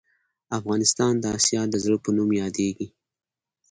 افغانستان 0.57 1.13
د 1.19 1.25
اسیا 1.37 1.61
د 1.69 1.75
زړه 1.83 1.97
په 2.03 2.09
نوم 2.15 2.29
یادیږې 2.41 2.87